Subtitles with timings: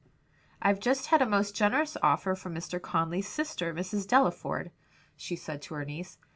[0.63, 2.81] "I've just had a most generous offer from Mr.
[2.81, 4.07] Conly's sister, Mrs.
[4.07, 4.71] Delaford,"
[5.15, 6.17] she said to her niece.